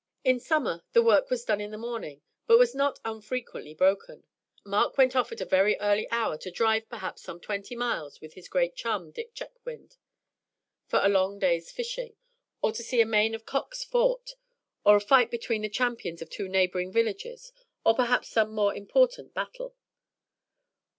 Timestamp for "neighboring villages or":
16.49-17.93